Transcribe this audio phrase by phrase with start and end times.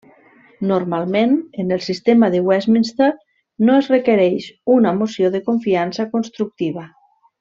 [0.69, 3.11] Normalment, en el sistema de Westminster
[3.69, 6.89] no es requereix una moció de confiança constructiva.